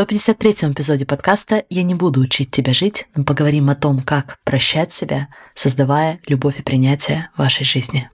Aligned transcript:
153-м 0.00 0.72
эпизоде 0.72 1.04
подкаста 1.04 1.64
«Я 1.68 1.82
не 1.82 1.94
буду 1.94 2.22
учить 2.22 2.50
тебя 2.50 2.72
жить», 2.72 3.06
но 3.14 3.22
поговорим 3.22 3.68
о 3.68 3.74
том, 3.74 4.00
как 4.00 4.38
прощать 4.44 4.94
себя, 4.94 5.28
создавая 5.54 6.20
любовь 6.26 6.58
и 6.58 6.62
принятие 6.62 7.28
в 7.34 7.40
вашей 7.40 7.66
жизни. 7.66 8.08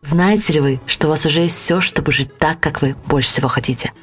Знаете 0.00 0.52
ли 0.52 0.60
вы, 0.60 0.80
что 0.86 1.08
у 1.08 1.10
вас 1.10 1.26
уже 1.26 1.40
есть 1.40 1.56
все, 1.56 1.80
чтобы 1.80 2.12
жить 2.12 2.38
так, 2.38 2.60
как 2.60 2.82
вы 2.82 2.94
больше 3.08 3.30
всего 3.30 3.48
хотите– 3.48 3.92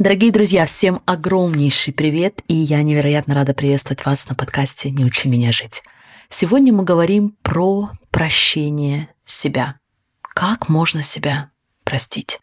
Дорогие 0.00 0.32
друзья, 0.32 0.64
всем 0.64 1.02
огромнейший 1.04 1.92
привет, 1.92 2.40
и 2.48 2.54
я 2.54 2.82
невероятно 2.82 3.34
рада 3.34 3.52
приветствовать 3.52 4.06
вас 4.06 4.26
на 4.30 4.34
подкасте 4.34 4.90
«Не 4.90 5.04
учи 5.04 5.28
меня 5.28 5.52
жить». 5.52 5.82
Сегодня 6.30 6.72
мы 6.72 6.84
говорим 6.84 7.36
про 7.42 7.90
прощение 8.10 9.10
себя. 9.26 9.78
Как 10.22 10.70
можно 10.70 11.02
себя 11.02 11.50
простить? 11.84 12.38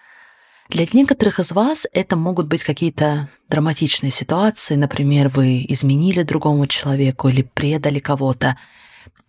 Для 0.70 0.86
некоторых 0.94 1.40
из 1.40 1.52
вас 1.52 1.88
это 1.94 2.16
могут 2.16 2.46
быть 2.46 2.64
какие-то 2.64 3.28
драматичные 3.50 4.12
ситуации, 4.12 4.76
например, 4.76 5.30
вы 5.30 5.66
изменили 5.68 6.22
другому 6.22 6.68
человеку 6.68 7.28
или 7.28 7.42
предали 7.42 7.98
кого-то, 7.98 8.56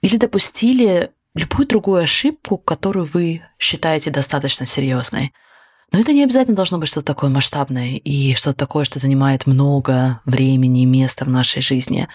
или 0.02 0.18
допустили 0.18 1.12
любую 1.34 1.66
другую 1.66 2.02
ошибку, 2.02 2.58
которую 2.58 3.06
вы 3.06 3.40
считаете 3.58 4.10
достаточно 4.10 4.66
серьезной– 4.66 5.32
но 5.90 5.98
это 6.00 6.12
не 6.12 6.22
обязательно 6.22 6.56
должно 6.56 6.78
быть 6.78 6.88
что-то 6.88 7.06
такое 7.06 7.30
масштабное 7.30 7.96
и 7.96 8.34
что-то 8.34 8.58
такое, 8.58 8.84
что 8.84 8.98
занимает 8.98 9.46
много 9.46 10.20
времени 10.26 10.82
и 10.82 10.86
места 10.86 11.24
в 11.24 11.30
нашей 11.30 11.62
жизни. 11.62 12.08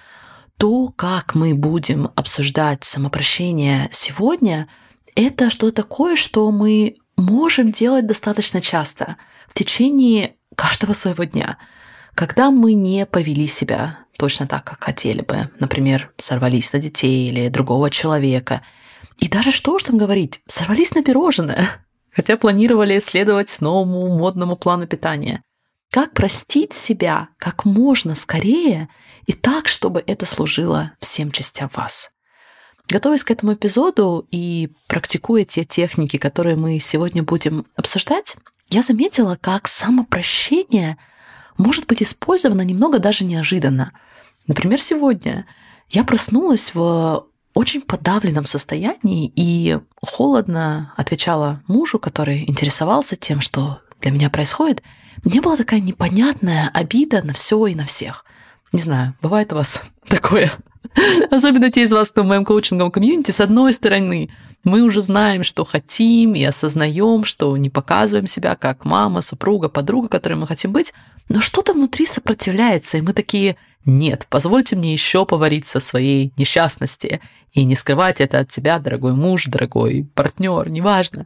То, 0.57 0.89
как 0.89 1.33
мы 1.33 1.55
будем 1.55 2.11
обсуждать 2.15 2.83
самопрощение 2.83 3.89
сегодня, 3.91 4.67
это 5.15 5.49
что-то 5.49 5.81
такое, 5.81 6.15
что 6.15 6.51
мы 6.51 6.97
можем 7.17 7.71
делать 7.71 8.05
достаточно 8.05 8.61
часто 8.61 9.17
в 9.49 9.55
течение 9.55 10.35
каждого 10.55 10.93
своего 10.93 11.23
дня, 11.23 11.57
когда 12.13 12.51
мы 12.51 12.73
не 12.73 13.07
повели 13.07 13.47
себя 13.47 13.99
точно 14.17 14.45
так, 14.45 14.63
как 14.63 14.83
хотели 14.83 15.21
бы. 15.21 15.49
Например, 15.59 16.11
сорвались 16.17 16.71
на 16.73 16.79
детей 16.79 17.29
или 17.29 17.49
другого 17.49 17.89
человека. 17.89 18.61
И 19.17 19.27
даже 19.27 19.51
что 19.51 19.73
уж 19.73 19.83
там 19.83 19.97
говорить, 19.97 20.41
сорвались 20.45 20.93
на 20.93 21.03
пирожное– 21.03 21.67
хотя 22.15 22.37
планировали 22.37 22.99
следовать 22.99 23.59
новому 23.61 24.07
модному 24.17 24.55
плану 24.55 24.87
питания. 24.87 25.43
Как 25.91 26.13
простить 26.13 26.73
себя 26.73 27.29
как 27.37 27.65
можно 27.65 28.15
скорее 28.15 28.89
и 29.25 29.33
так, 29.33 29.67
чтобы 29.67 30.03
это 30.05 30.25
служило 30.25 30.93
всем 30.99 31.31
частям 31.31 31.69
вас? 31.73 32.11
Готовясь 32.89 33.23
к 33.23 33.31
этому 33.31 33.53
эпизоду 33.53 34.27
и 34.31 34.71
практикуя 34.87 35.45
те 35.45 35.63
техники, 35.63 36.17
которые 36.17 36.55
мы 36.55 36.79
сегодня 36.79 37.23
будем 37.23 37.65
обсуждать, 37.75 38.35
я 38.69 38.81
заметила, 38.81 39.37
как 39.39 39.67
самопрощение 39.67 40.97
может 41.57 41.87
быть 41.87 42.01
использовано 42.01 42.61
немного 42.61 42.99
даже 42.99 43.23
неожиданно. 43.23 43.93
Например, 44.47 44.81
сегодня 44.81 45.45
я 45.89 46.03
проснулась 46.03 46.73
в 46.73 47.27
очень 47.53 47.81
подавленном 47.81 48.45
состоянии 48.45 49.31
и 49.35 49.79
холодно 50.01 50.93
отвечала 50.97 51.61
мужу, 51.67 51.99
который 51.99 52.49
интересовался 52.49 53.15
тем, 53.15 53.41
что 53.41 53.79
для 54.01 54.11
меня 54.11 54.29
происходит. 54.29 54.81
Мне 55.23 55.41
была 55.41 55.55
такая 55.55 55.79
непонятная 55.79 56.69
обида 56.73 57.23
на 57.23 57.33
все 57.33 57.67
и 57.67 57.75
на 57.75 57.85
всех. 57.85 58.25
Не 58.71 58.79
знаю, 58.79 59.15
бывает 59.21 59.53
у 59.53 59.55
вас 59.55 59.81
такое? 60.07 60.51
Особенно 61.31 61.71
те 61.71 61.83
из 61.83 61.91
вас, 61.91 62.11
кто 62.11 62.23
в 62.23 62.27
моем 62.27 62.45
коучинговом 62.45 62.91
комьюнити, 62.91 63.31
с 63.31 63.39
одной 63.39 63.73
стороны, 63.73 64.29
мы 64.63 64.81
уже 64.81 65.01
знаем, 65.01 65.43
что 65.43 65.65
хотим 65.65 66.35
и 66.35 66.43
осознаем, 66.43 67.25
что 67.25 67.55
не 67.57 67.69
показываем 67.69 68.27
себя 68.27 68.55
как 68.55 68.85
мама, 68.85 69.21
супруга, 69.21 69.69
подруга, 69.69 70.07
которой 70.07 70.35
мы 70.35 70.47
хотим 70.47 70.71
быть, 70.71 70.93
но 71.29 71.41
что-то 71.41 71.73
внутри 71.73 72.05
сопротивляется, 72.05 72.97
и 72.97 73.01
мы 73.01 73.13
такие 73.13 73.57
нет, 73.85 74.27
позвольте 74.29 74.77
мне 74.77 74.93
еще 74.93 75.25
повариться 75.25 75.81
своей 75.81 76.31
несчастности 76.37 77.19
и 77.51 77.65
не 77.65 77.75
скрывать 77.75 78.21
это 78.21 78.39
от 78.39 78.49
тебя, 78.49 78.79
дорогой 78.79 79.13
муж, 79.13 79.45
дорогой 79.45 80.07
партнер, 80.15 80.69
неважно. 80.69 81.25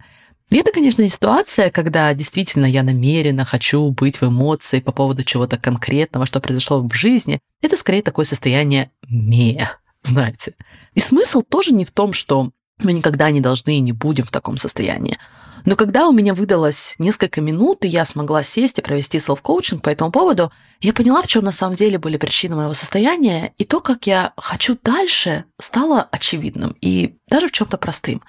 И 0.50 0.56
это, 0.56 0.72
конечно, 0.72 1.01
не 1.01 1.09
ситуация, 1.09 1.69
когда 1.69 2.13
действительно 2.13 2.66
я 2.66 2.81
намеренно 2.81 3.44
хочу 3.44 3.91
быть 3.91 4.22
в 4.22 4.24
эмоции 4.24 4.79
по 4.79 4.94
поводу 4.94 5.24
чего-то 5.24 5.57
конкретного, 5.57 6.25
что 6.25 6.39
произошло 6.39 6.79
в 6.79 6.94
жизни. 6.94 7.39
Это 7.62 7.75
скорее 7.75 8.01
такое 8.01 8.24
состояние 8.24 8.89
«ме», 9.09 9.69
знаете. 10.03 10.56
И 10.94 11.00
смысл 11.00 11.41
тоже 11.41 11.73
не 11.73 11.85
в 11.85 11.91
том, 11.91 12.13
что 12.13 12.51
мы 12.79 12.94
никогда 12.94 13.31
не 13.31 13.41
должны 13.41 13.78
и 13.78 13.81
не 13.81 13.91
будем 13.91 14.25
в 14.25 14.31
таком 14.31 14.57
состоянии. 14.57 15.18
Но 15.66 15.75
когда 15.75 16.07
у 16.07 16.13
меня 16.13 16.34
выдалось 16.34 16.95
несколько 16.97 17.41
минут, 17.41 17.84
и 17.84 17.90
я 17.90 18.06
смогла 18.06 18.41
сесть 18.41 18.79
и 18.79 18.81
провести 18.81 19.19
селф-коучинг 19.19 19.81
по 19.81 19.90
этому 19.90 20.12
поводу, 20.12 20.51
я 20.79 20.94
поняла, 20.94 21.22
в 21.22 21.28
чем 21.28 21.44
на 21.44 21.51
самом 21.51 21.75
деле 21.75 21.97
были 21.97 22.18
причины 22.18 22.56
моего 22.56 22.73
состояния, 22.73 23.53
и 23.57 23.66
то, 23.66 23.81
как 23.81 24.07
я 24.07 24.34
хочу 24.38 24.78
дальше, 24.81 25.44
стало 25.59 26.07
очевидным 26.12 26.75
и 26.79 27.18
даже 27.28 27.47
в 27.47 27.51
чем-то 27.51 27.78
простым. 27.78 28.22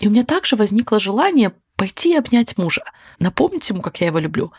И 0.00 0.08
у 0.08 0.10
меня 0.10 0.24
также 0.24 0.56
возникло 0.56 0.98
желание 0.98 1.52
пойти 1.76 2.14
и 2.14 2.16
обнять 2.16 2.58
мужа, 2.58 2.82
напомнить 3.18 3.68
ему, 3.68 3.80
как 3.80 4.00
я 4.00 4.08
его 4.08 4.18
люблю. 4.18 4.52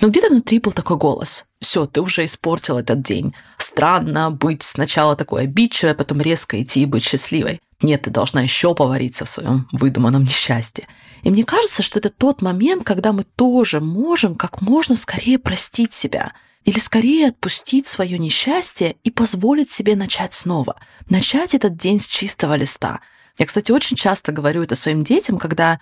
Но 0.00 0.08
где-то 0.08 0.28
внутри 0.30 0.58
был 0.58 0.72
такой 0.72 0.96
голос. 0.96 1.44
Все, 1.60 1.86
ты 1.86 2.00
уже 2.00 2.24
испортил 2.24 2.78
этот 2.78 3.02
день. 3.02 3.34
Странно 3.58 4.30
быть 4.30 4.62
сначала 4.62 5.14
такой 5.14 5.42
обидчивой, 5.42 5.92
а 5.92 5.94
потом 5.94 6.20
резко 6.20 6.60
идти 6.60 6.82
и 6.82 6.86
быть 6.86 7.04
счастливой. 7.04 7.60
Нет, 7.82 8.02
ты 8.02 8.10
должна 8.10 8.42
еще 8.42 8.74
повариться 8.74 9.24
в 9.24 9.28
своем 9.28 9.68
выдуманном 9.72 10.24
несчастье. 10.24 10.86
И 11.22 11.30
мне 11.30 11.44
кажется, 11.44 11.82
что 11.82 11.98
это 11.98 12.10
тот 12.10 12.42
момент, 12.42 12.84
когда 12.84 13.12
мы 13.12 13.24
тоже 13.24 13.80
можем 13.80 14.36
как 14.36 14.62
можно 14.62 14.96
скорее 14.96 15.38
простить 15.38 15.92
себя 15.92 16.32
или 16.64 16.78
скорее 16.78 17.28
отпустить 17.28 17.86
свое 17.86 18.18
несчастье 18.18 18.96
и 19.04 19.10
позволить 19.10 19.70
себе 19.70 19.96
начать 19.96 20.34
снова. 20.34 20.76
Начать 21.08 21.54
этот 21.54 21.76
день 21.76 22.00
с 22.00 22.06
чистого 22.06 22.54
листа. 22.54 23.00
Я, 23.38 23.46
кстати, 23.46 23.72
очень 23.72 23.96
часто 23.96 24.32
говорю 24.32 24.62
это 24.62 24.74
своим 24.74 25.04
детям, 25.04 25.38
когда 25.38 25.80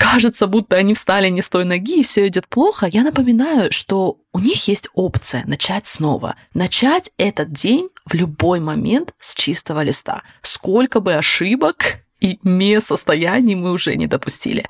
кажется, 0.00 0.46
будто 0.46 0.76
они 0.76 0.94
встали 0.94 1.28
не 1.28 1.42
с 1.42 1.50
той 1.50 1.64
ноги 1.64 2.00
и 2.00 2.02
все 2.02 2.26
идет 2.26 2.48
плохо, 2.48 2.86
я 2.86 3.02
напоминаю, 3.02 3.70
что 3.70 4.16
у 4.32 4.38
них 4.38 4.66
есть 4.66 4.88
опция 4.94 5.44
начать 5.46 5.86
снова. 5.86 6.36
Начать 6.54 7.12
этот 7.18 7.52
день 7.52 7.88
в 8.06 8.14
любой 8.14 8.60
момент 8.60 9.14
с 9.18 9.34
чистого 9.34 9.82
листа. 9.82 10.22
Сколько 10.40 11.00
бы 11.00 11.14
ошибок 11.14 11.98
и 12.20 12.38
не 12.42 12.80
состояний 12.80 13.54
мы 13.54 13.72
уже 13.72 13.94
не 13.94 14.06
допустили. 14.06 14.66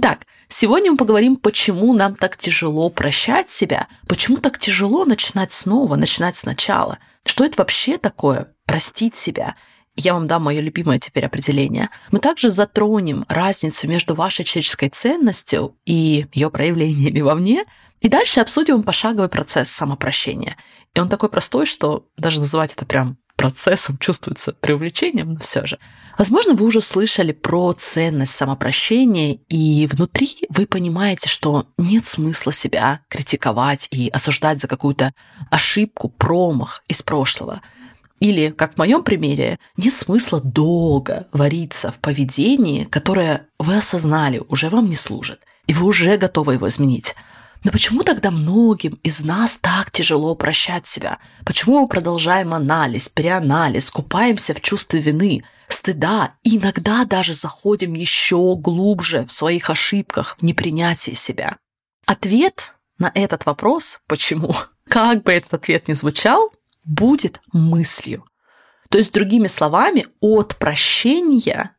Так, 0.00 0.26
сегодня 0.48 0.90
мы 0.90 0.98
поговорим, 0.98 1.36
почему 1.36 1.94
нам 1.94 2.14
так 2.14 2.36
тяжело 2.36 2.90
прощать 2.90 3.50
себя, 3.50 3.86
почему 4.06 4.36
так 4.36 4.58
тяжело 4.58 5.06
начинать 5.06 5.52
снова, 5.52 5.96
начинать 5.96 6.36
сначала. 6.36 6.98
Что 7.24 7.44
это 7.44 7.54
вообще 7.58 7.96
такое 7.96 8.48
простить 8.66 9.16
себя? 9.16 9.56
Я 9.96 10.14
вам 10.14 10.26
дам 10.26 10.42
мое 10.42 10.60
любимое 10.60 10.98
теперь 10.98 11.26
определение. 11.26 11.88
Мы 12.10 12.18
также 12.18 12.50
затронем 12.50 13.24
разницу 13.28 13.86
между 13.88 14.14
вашей 14.14 14.44
человеческой 14.44 14.88
ценностью 14.88 15.76
и 15.84 16.26
ее 16.32 16.50
проявлениями 16.50 17.20
вовне, 17.20 17.64
и 18.00 18.08
дальше 18.08 18.40
обсудим 18.40 18.82
пошаговый 18.82 19.28
процесс 19.28 19.70
самопрощения. 19.70 20.56
И 20.94 21.00
он 21.00 21.08
такой 21.08 21.28
простой, 21.28 21.64
что 21.66 22.06
даже 22.16 22.40
называть 22.40 22.72
это 22.72 22.86
прям 22.86 23.18
процессом 23.36 23.98
чувствуется 23.98 24.52
преувеличением, 24.52 25.34
но 25.34 25.40
все 25.40 25.66
же. 25.66 25.78
Возможно, 26.16 26.54
вы 26.54 26.66
уже 26.66 26.80
слышали 26.80 27.32
про 27.32 27.72
ценность 27.72 28.34
самопрощения, 28.34 29.38
и 29.48 29.88
внутри 29.90 30.46
вы 30.48 30.66
понимаете, 30.66 31.28
что 31.28 31.66
нет 31.76 32.06
смысла 32.06 32.52
себя 32.52 33.00
критиковать 33.08 33.88
и 33.90 34.08
осуждать 34.08 34.60
за 34.60 34.68
какую-то 34.68 35.12
ошибку, 35.50 36.08
промах 36.08 36.84
из 36.86 37.02
прошлого. 37.02 37.60
Или, 38.24 38.48
как 38.48 38.72
в 38.72 38.78
моем 38.78 39.02
примере, 39.02 39.58
нет 39.76 39.94
смысла 39.94 40.40
долго 40.40 41.28
вариться 41.32 41.92
в 41.92 41.98
поведении, 41.98 42.84
которое 42.84 43.48
вы 43.58 43.76
осознали, 43.76 44.42
уже 44.48 44.70
вам 44.70 44.88
не 44.88 44.96
служит, 44.96 45.40
и 45.66 45.74
вы 45.74 45.84
уже 45.84 46.16
готовы 46.16 46.54
его 46.54 46.66
изменить. 46.68 47.16
Но 47.64 47.70
почему 47.70 48.02
тогда 48.02 48.30
многим 48.30 48.98
из 49.02 49.22
нас 49.22 49.58
так 49.60 49.90
тяжело 49.90 50.34
прощать 50.36 50.86
себя? 50.86 51.18
Почему 51.44 51.82
мы 51.82 51.86
продолжаем 51.86 52.54
анализ, 52.54 53.10
переанализ, 53.10 53.90
купаемся 53.90 54.54
в 54.54 54.62
чувстве 54.62 55.00
вины, 55.00 55.44
стыда 55.68 56.32
и 56.42 56.56
иногда 56.56 57.04
даже 57.04 57.34
заходим 57.34 57.92
еще 57.92 58.56
глубже 58.56 59.26
в 59.26 59.32
своих 59.32 59.68
ошибках, 59.68 60.38
в 60.38 60.42
непринятии 60.42 61.12
себя? 61.12 61.58
Ответ 62.06 62.72
на 62.96 63.12
этот 63.14 63.44
вопрос, 63.44 64.00
почему, 64.06 64.54
как 64.88 65.24
бы 65.24 65.32
этот 65.32 65.52
ответ 65.52 65.88
ни 65.88 65.92
звучал, 65.92 66.50
будет 66.84 67.40
мыслью. 67.52 68.24
То 68.90 68.98
есть, 68.98 69.12
другими 69.12 69.46
словами, 69.46 70.06
от 70.20 70.56
прощения 70.56 71.72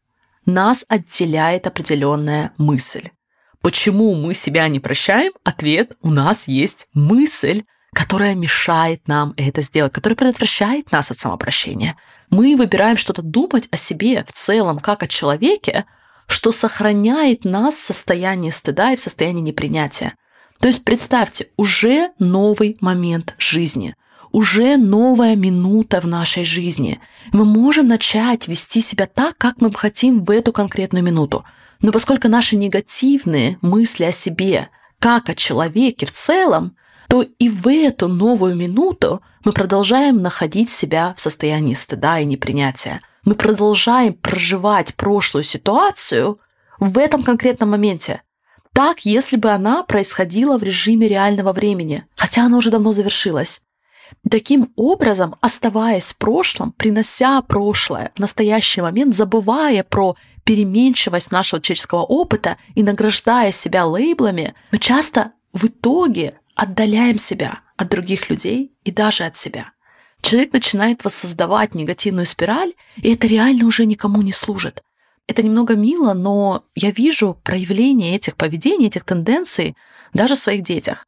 нас 0.45 0.85
отделяет 0.87 1.67
определенная 1.67 2.51
мысль. 2.57 3.09
Почему 3.61 4.13
мы 4.13 4.33
себя 4.33 4.67
не 4.67 4.79
прощаем? 4.79 5.33
Ответ– 5.43 5.93
у 6.01 6.11
нас 6.11 6.47
есть 6.47 6.87
мысль, 6.93 7.63
которая 7.93 8.35
мешает 8.35 9.07
нам 9.07 9.33
это 9.37 9.61
сделать, 9.61 9.93
которая 9.93 10.15
предотвращает 10.15 10.91
нас 10.91 11.09
от 11.09 11.17
самопрощения. 11.17 11.95
Мы 12.29 12.55
выбираем 12.57 12.97
что-то 12.97 13.21
думать 13.21 13.67
о 13.71 13.77
себе 13.77 14.23
в 14.27 14.33
целом, 14.33 14.79
как 14.79 15.01
о 15.01 15.07
человеке, 15.07 15.85
что 16.27 16.51
сохраняет 16.51 17.45
нас 17.45 17.75
в 17.75 17.81
состоянии 17.81 18.51
стыда 18.51 18.91
и 18.91 18.95
в 18.97 18.99
состоянии 18.99 19.41
непринятия. 19.41 20.15
То 20.59 20.67
есть 20.67 20.83
представьте, 20.83 21.47
уже 21.57 22.11
новый 22.19 22.77
момент 22.81 23.35
жизни, 23.37 23.95
уже 24.35 24.75
новая 24.75 25.37
минута 25.37 26.01
в 26.01 26.07
нашей 26.07 26.43
жизни. 26.43 26.99
Мы 27.31 27.45
можем 27.45 27.87
начать 27.87 28.49
вести 28.49 28.81
себя 28.81 29.05
так, 29.05 29.37
как 29.37 29.61
мы 29.61 29.73
хотим 29.73 30.25
в 30.25 30.29
эту 30.29 30.51
конкретную 30.51 31.05
минуту. 31.05 31.45
Но 31.79 31.93
поскольку 31.93 32.27
наши 32.27 32.57
негативные 32.57 33.57
мысли 33.61 34.03
о 34.03 34.11
себе, 34.11 34.67
как 34.99 35.29
о 35.29 35.35
человеке 35.35 36.05
в 36.05 36.11
целом, 36.11 36.75
то 37.07 37.21
и 37.21 37.47
в 37.47 37.65
эту 37.69 38.09
новую 38.09 38.57
минуту 38.57 39.21
мы 39.45 39.53
продолжаем 39.53 40.21
находить 40.21 40.69
себя 40.69 41.13
в 41.15 41.21
состоянии 41.21 41.73
стыда 41.73 42.19
и 42.19 42.25
непринятия. 42.25 42.99
Мы 43.23 43.35
продолжаем 43.35 44.15
проживать 44.15 44.95
прошлую 44.95 45.43
ситуацию 45.43 46.39
в 46.77 46.97
этом 46.97 47.23
конкретном 47.23 47.69
моменте. 47.69 48.21
Так, 48.73 49.05
если 49.05 49.37
бы 49.37 49.51
она 49.51 49.83
происходила 49.83 50.57
в 50.57 50.63
режиме 50.63 51.07
реального 51.07 51.53
времени, 51.53 52.03
хотя 52.17 52.43
она 52.43 52.57
уже 52.57 52.69
давно 52.69 52.91
завершилась. 52.91 53.61
Таким 54.29 54.71
образом, 54.75 55.35
оставаясь 55.41 56.13
в 56.13 56.17
прошлом, 56.17 56.71
принося 56.71 57.41
прошлое 57.41 58.11
в 58.15 58.19
настоящий 58.19 58.81
момент, 58.81 59.13
забывая 59.15 59.83
про 59.83 60.15
переменчивость 60.43 61.31
нашего 61.31 61.61
человеческого 61.61 62.01
опыта 62.01 62.57
и 62.75 62.83
награждая 62.83 63.51
себя 63.51 63.85
лейблами, 63.85 64.53
мы 64.71 64.79
часто 64.79 65.31
в 65.53 65.65
итоге 65.65 66.39
отдаляем 66.55 67.17
себя 67.17 67.59
от 67.77 67.89
других 67.89 68.29
людей 68.29 68.71
и 68.83 68.91
даже 68.91 69.25
от 69.25 69.37
себя. 69.37 69.71
Человек 70.21 70.53
начинает 70.53 71.03
воссоздавать 71.03 71.75
негативную 71.75 72.25
спираль, 72.25 72.73
и 72.97 73.13
это 73.13 73.27
реально 73.27 73.65
уже 73.65 73.85
никому 73.85 74.21
не 74.21 74.31
служит. 74.31 74.83
Это 75.27 75.43
немного 75.43 75.75
мило, 75.75 76.13
но 76.13 76.65
я 76.75 76.91
вижу 76.91 77.39
проявление 77.43 78.15
этих 78.15 78.35
поведений, 78.35 78.87
этих 78.87 79.03
тенденций 79.03 79.75
даже 80.13 80.35
в 80.35 80.39
своих 80.39 80.63
детях. 80.63 81.05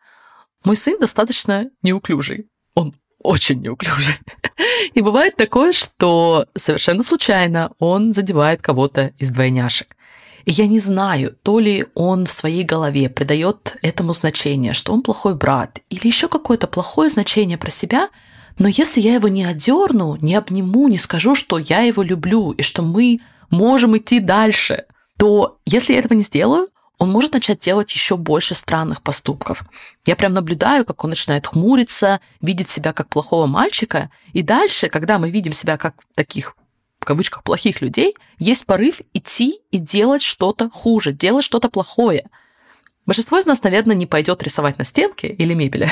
Мой 0.64 0.76
сын 0.76 1.00
достаточно 1.00 1.70
неуклюжий. 1.82 2.48
Он 2.78 2.94
очень 3.24 3.60
неуклюжий. 3.60 4.14
И 4.94 5.02
бывает 5.02 5.36
такое, 5.36 5.74
что 5.74 6.46
совершенно 6.56 7.02
случайно 7.02 7.72
он 7.80 8.14
задевает 8.14 8.62
кого-то 8.62 9.14
из 9.18 9.32
двойняшек. 9.32 9.96
И 10.46 10.52
я 10.52 10.68
не 10.68 10.78
знаю, 10.78 11.36
то 11.42 11.60
ли 11.60 11.88
он 11.96 12.28
в 12.28 12.32
своей 12.32 12.64
голове 12.64 13.10
придает 13.10 13.78
этому 13.82 14.14
значение, 14.14 14.74
что 14.74 14.94
он 14.94 15.02
плохой 15.02 15.34
брат, 15.34 15.80
или 15.90 16.06
еще 16.06 16.28
какое-то 16.28 16.68
плохое 16.68 17.10
значение 17.10 17.58
про 17.58 17.72
себя, 17.72 18.10
но 18.60 18.68
если 18.68 19.02
я 19.02 19.16
его 19.16 19.28
не 19.28 19.44
одерну, 19.44 20.16
не 20.22 20.36
обниму, 20.36 20.88
не 20.88 21.00
скажу, 21.00 21.34
что 21.34 21.58
я 21.58 21.82
его 21.82 22.04
люблю 22.04 22.52
и 22.52 22.62
что 22.62 22.84
мы 22.84 23.22
можем 23.50 23.98
идти 23.98 24.20
дальше, 24.20 24.86
то 25.18 25.58
если 25.66 25.94
я 25.94 26.00
этого 26.00 26.14
не 26.14 26.24
сделаю, 26.24 26.70
он 26.98 27.12
может 27.12 27.34
начать 27.34 27.60
делать 27.60 27.92
еще 27.94 28.18
больше 28.18 28.56
странных 28.56 29.02
поступков. 29.02 29.64
Я 30.06 30.16
прям 30.16 30.34
наблюдаю, 30.34 30.86
как 30.86 31.04
он 31.04 31.12
начинает 31.12 31.48
хмуриться, 31.48 32.20
видеть 32.42 32.70
себя 32.70 32.94
как 32.94 33.10
плохого 33.10 33.46
мальчика, 33.46 34.10
и 34.34 34.42
дальше, 34.42 34.90
когда 34.90 35.20
мы 35.20 35.30
видим 35.30 35.54
себя 35.54 35.78
как 35.78 35.96
таких 36.16 36.56
кавычках 37.08 37.44
плохих 37.44 37.82
людей, 37.82 38.16
есть 38.38 38.66
порыв 38.66 39.00
идти 39.14 39.62
и 39.72 39.78
делать 39.78 40.22
что-то 40.22 40.70
хуже, 40.70 41.14
делать 41.14 41.46
что-то 41.46 41.70
плохое. 41.70 42.30
Большинство 43.06 43.40
из 43.40 43.46
нас, 43.46 43.64
наверное, 43.64 43.96
не 43.96 44.06
пойдет 44.06 44.44
рисовать 44.44 44.78
на 44.78 44.84
стенке 44.84 45.30
или 45.30 45.54
мебели. 45.54 45.90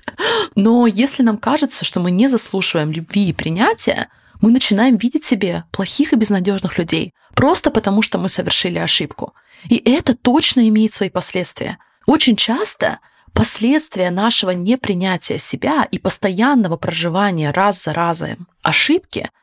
Но 0.56 0.88
если 0.88 1.22
нам 1.22 1.38
кажется, 1.38 1.84
что 1.84 2.00
мы 2.00 2.10
не 2.10 2.26
заслуживаем 2.26 2.90
любви 2.90 3.28
и 3.28 3.32
принятия, 3.32 4.08
мы 4.40 4.50
начинаем 4.50 4.96
видеть 4.96 5.24
себе 5.24 5.64
плохих 5.72 6.12
и 6.12 6.16
безнадежных 6.16 6.78
людей, 6.78 7.12
просто 7.34 7.70
потому 7.70 8.02
что 8.02 8.18
мы 8.18 8.28
совершили 8.28 8.78
ошибку. 8.78 9.34
И 9.68 9.76
это 9.76 10.14
точно 10.14 10.68
имеет 10.68 10.92
свои 10.92 11.10
последствия. 11.10 11.78
Очень 12.06 12.36
часто 12.36 12.98
последствия 13.32 14.10
нашего 14.10 14.50
непринятия 14.50 15.38
себя 15.38 15.86
и 15.90 15.98
постоянного 15.98 16.76
проживания 16.76 17.50
раз 17.50 17.82
за 17.82 17.92
разом 17.92 18.48
ошибки– 18.62 19.30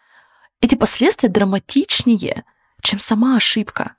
эти 0.63 0.75
последствия 0.75 1.27
драматичнее, 1.27 2.45
чем 2.81 2.97
сама 2.97 3.35
ошибка. 3.35 3.95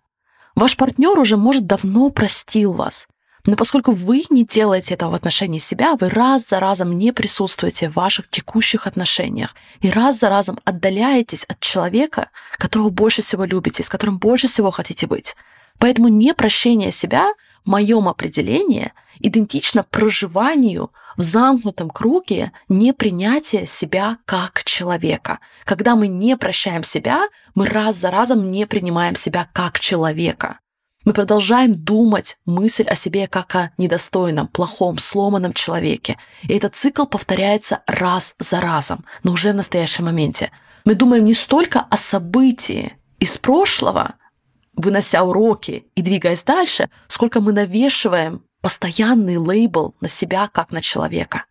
Ваш 0.55 0.79
партнер 0.79 1.19
уже, 1.19 1.37
может, 1.37 1.67
давно 1.67 2.09
простил 2.09 2.73
вас, 2.73 3.07
но 3.47 3.57
поскольку 3.57 3.93
вы 3.93 4.25
не 4.31 4.47
делаете 4.47 4.95
этого 4.95 5.11
в 5.11 5.15
отношении 5.15 5.59
себя, 5.59 5.97
вы 6.01 6.09
раз 6.09 6.49
за 6.49 6.61
разом 6.61 6.97
не 6.97 7.13
присутствуете 7.13 7.91
в 7.91 7.95
ваших 7.95 8.29
текущих 8.29 8.87
отношениях 8.87 9.55
и 9.81 9.91
раз 9.91 10.19
за 10.19 10.31
разом 10.31 10.59
отдаляетесь 10.65 11.45
от 11.45 11.61
человека, 11.61 12.31
которого 12.53 12.89
больше 12.89 13.21
всего 13.23 13.45
любите, 13.45 13.83
с 13.83 13.89
которым 13.89 14.19
больше 14.19 14.49
всего 14.49 14.71
хотите 14.71 15.07
быть. 15.07 15.37
Поэтому 15.79 16.09
непрощение 16.09 16.91
себя 16.91 17.33
в 17.65 17.69
моем 17.71 18.09
определении 18.09 18.93
идентично 19.21 19.85
проживанию 19.85 20.91
в 21.17 21.23
замкнутом 21.23 21.91
круге 21.91 22.53
непринятия 22.69 23.67
себя 23.67 24.19
как 24.25 24.65
человека. 24.65 25.39
Когда 25.65 25.97
мы 25.97 26.09
не 26.09 26.37
прощаем 26.37 26.83
себя, 26.83 27.29
мы 27.55 27.67
раз 27.67 27.97
за 27.97 28.11
разом 28.11 28.51
не 28.51 28.67
принимаем 28.67 29.15
себя 29.15 29.49
как 29.53 29.81
человека. 29.81 30.59
Мы 31.05 31.13
продолжаем 31.13 31.75
думать 31.75 32.39
мысль 32.47 32.85
о 32.85 32.95
себе 32.95 33.29
как 33.29 33.55
о 33.55 33.71
недостойном, 33.77 34.49
плохом, 34.49 34.99
сломанном 34.99 35.53
человеке. 35.53 36.17
И 36.45 36.55
этот 36.55 36.77
цикл 36.77 37.05
повторяется 37.05 37.83
раз 37.87 38.35
за 38.39 38.61
разом, 38.63 39.05
но 39.23 39.33
уже 39.33 39.53
в 39.53 39.57
настоящем 39.57 40.07
моменте. 40.07 40.51
Мы 40.87 40.95
думаем 40.95 41.27
не 41.27 41.35
столько 41.35 41.81
о 41.81 41.97
событии 41.99 42.95
из 43.19 43.37
прошлого, 43.37 44.15
вынося 44.73 45.23
уроки 45.25 45.87
и 45.95 46.01
двигаясь 46.01 46.43
дальше, 46.43 46.89
сколько 47.07 47.41
мы 47.43 47.53
навешиваем 47.53 48.43
постоянный 48.63 49.37
лейбл 49.37 49.95
на 50.01 50.09
себя 50.09 50.49
как 50.49 50.73
на 50.73 50.81
человека. 50.81 51.45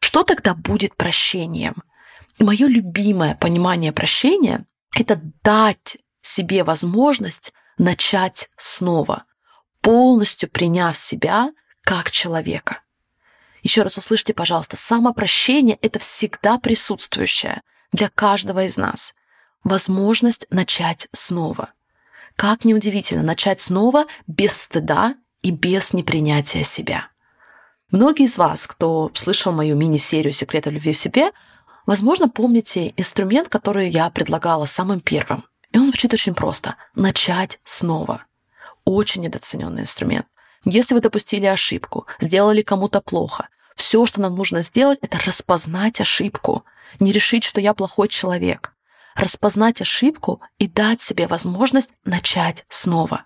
Что 0.00 0.22
тогда 0.24 0.54
будет 0.54 0.96
прощением? 0.96 1.82
Мое 2.40 2.66
любимое 2.68 3.34
понимание 3.34 3.92
прощения– 3.92 4.64
это 4.96 5.20
дать 5.44 5.98
себе 6.22 6.64
возможность 6.64 7.52
начать 7.78 8.50
снова, 8.56 9.24
полностью 9.80 10.48
приняв 10.48 10.96
себя 10.96 11.52
как 11.82 12.10
человека. 12.10 12.80
Еще 13.62 13.82
раз 13.82 13.96
услышьте, 13.96 14.34
пожалуйста, 14.34 14.76
самопрощение– 14.76 15.78
это 15.82 15.98
всегда 15.98 16.58
присутствующее 16.58 17.62
для 17.92 18.08
каждого 18.08 18.64
из 18.64 18.76
нас. 18.76 19.14
Возможность 19.62 20.46
начать 20.50 21.08
снова. 21.12 21.72
Как 22.34 22.64
неудивительно, 22.64 23.22
начать 23.22 23.60
снова 23.60 24.06
без 24.26 24.60
стыда 24.60 25.14
и 25.42 25.50
без 25.50 25.92
непринятия 25.92 26.64
себя. 26.64 27.08
Многие 27.90 28.24
из 28.24 28.38
вас, 28.38 28.66
кто 28.66 29.10
слышал 29.14 29.52
мою 29.52 29.76
мини-серию 29.76 30.32
«Секреты 30.32 30.70
любви 30.70 30.92
в 30.92 30.96
себе», 30.96 31.30
возможно, 31.86 32.28
помните 32.28 32.94
инструмент, 32.96 33.48
который 33.48 33.90
я 33.90 34.08
предлагала 34.10 34.64
самым 34.64 35.00
первым. 35.00 35.44
И 35.72 35.78
он 35.78 35.84
звучит 35.84 36.12
очень 36.12 36.34
просто. 36.34 36.76
Начать 36.94 37.60
снова. 37.64 38.24
Очень 38.84 39.22
недооцененный 39.22 39.82
инструмент. 39.82 40.26
Если 40.64 40.94
вы 40.94 41.00
допустили 41.00 41.46
ошибку, 41.46 42.06
сделали 42.20 42.62
кому-то 42.62 43.00
плохо, 43.00 43.48
все, 43.74 44.06
что 44.06 44.20
нам 44.20 44.36
нужно 44.36 44.62
сделать, 44.62 44.98
это 45.02 45.18
распознать 45.24 46.00
ошибку. 46.00 46.64
Не 47.00 47.10
решить, 47.10 47.44
что 47.44 47.60
я 47.60 47.74
плохой 47.74 48.08
человек. 48.08 48.74
Распознать 49.14 49.80
ошибку 49.80 50.40
и 50.58 50.68
дать 50.68 51.00
себе 51.00 51.26
возможность 51.26 51.92
начать 52.04 52.64
снова. 52.68 53.24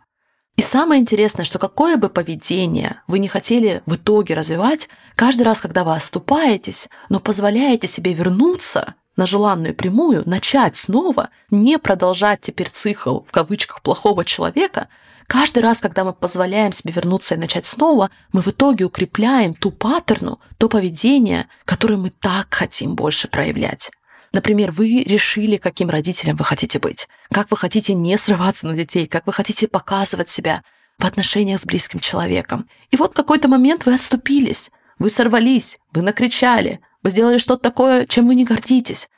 И 0.57 0.63
самое 0.63 1.01
интересное, 1.01 1.45
что 1.45 1.59
какое 1.59 1.97
бы 1.99 2.09
поведение 2.09 3.03
вы 3.07 3.19
не 3.19 3.29
хотели 3.29 3.83
в 3.85 3.97
итоге 3.97 4.35
развивать, 4.35 4.89
каждый 5.15 5.43
раз, 5.43 5.61
когда 5.61 5.85
вы 5.85 5.95
оступаетесь, 5.95 6.89
но 7.11 7.21
позволяете 7.21 7.87
себе 7.87 8.15
вернуться 8.15 8.95
на 9.17 9.27
желанную 9.27 9.75
прямую, 9.75 10.23
начать 10.27 10.77
снова, 10.77 11.31
не 11.51 11.79
продолжать 11.79 12.43
теперь 12.43 12.69
цикл 12.69 13.21
в 13.21 13.33
кавычках 13.33 13.83
плохого 13.83 14.25
человека, 14.25 14.89
каждый 15.27 15.63
раз, 15.63 15.81
когда 15.81 16.05
мы 16.05 16.13
позволяем 16.13 16.73
себе 16.73 16.93
вернуться 16.93 17.35
и 17.35 17.39
начать 17.39 17.67
снова, 17.67 18.11
мы 18.33 18.43
в 18.43 18.49
итоге 18.49 18.85
укрепляем 18.85 19.55
ту 19.55 19.71
паттерну, 19.71 20.39
то 20.59 20.69
поведение, 20.69 21.47
которое 21.65 21.97
мы 21.97 22.11
так 22.11 22.53
хотим 22.53 22.95
больше 22.95 23.29
проявлять. 23.29 23.91
Например, 24.33 24.71
вы 24.71 25.03
решили, 25.03 25.57
каким 25.57 25.89
родителем 25.89 26.37
вы 26.37 26.45
хотите 26.45 26.79
быть, 26.79 27.09
как 27.31 27.51
вы 27.51 27.57
хотите 27.57 27.95
не 27.95 28.19
срываться 28.19 28.67
на 28.67 28.75
детей, 28.75 29.07
как 29.07 29.27
вы 29.27 29.33
хотите 29.33 29.67
показывать 29.67 30.29
себя 30.29 30.63
в 30.99 31.05
отношениях 31.07 31.61
с 31.61 31.65
близким 31.65 32.01
человеком. 32.01 32.69
И 32.91 32.97
вот 32.97 33.13
в 33.13 33.17
какой-то 33.17 33.49
момент 33.49 33.87
вы 33.87 33.95
отступились, 33.95 34.71
вы 34.99 35.11
сорвались, 35.11 35.79
вы 35.93 36.03
накричали, 36.03 36.81
вы 37.07 37.11
сделали 37.11 37.39
что-то 37.39 37.63
такое, 37.63 38.05
чем 38.05 38.27
вы 38.27 38.35
не 38.35 38.45
гордитесь. 38.45 39.09